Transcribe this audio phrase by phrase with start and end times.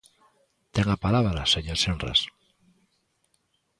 [0.73, 2.19] Ten a palabra, señor Senras.